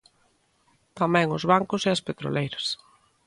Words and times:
Tamén 0.99 1.27
os 1.37 1.43
bancos 1.51 1.81
e 1.83 1.89
as 1.95 2.03
petroleiras. 2.07 2.65